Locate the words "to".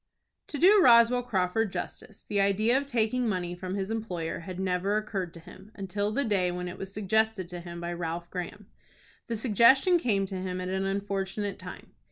0.47-0.57, 5.35-5.39, 7.49-7.59, 10.25-10.41